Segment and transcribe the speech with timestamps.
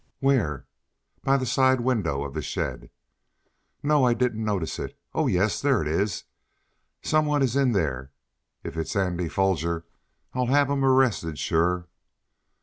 [0.19, 0.65] "Where?"
[1.23, 2.89] "By the side window of the shed?"
[3.83, 4.97] "No, I didn't notice it!
[5.13, 5.61] Oh, yes!
[5.61, 6.23] There it is!
[7.03, 8.11] Some one is in there!
[8.63, 9.85] If it's Andy Foger,
[10.33, 11.87] I'll have him arrested, sure!"